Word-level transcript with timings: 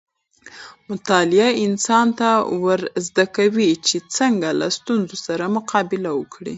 مطالعه 0.89 1.49
انسان 1.65 2.07
ته 2.19 2.29
دا 2.39 2.45
ورزده 2.63 3.25
کوي 3.37 3.71
چې 3.87 3.97
څنګه 4.17 4.49
له 4.59 4.67
ستونزو 4.77 5.15
سره 5.27 5.43
مقابله 5.57 6.11
وکړي. 6.15 6.49